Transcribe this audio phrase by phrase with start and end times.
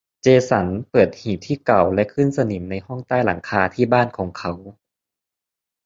[0.21, 4.53] เจสันเปิดหีบที่เก่าและขึ้นสนิมในห้องใต้หลังคาที่บ้านของเขา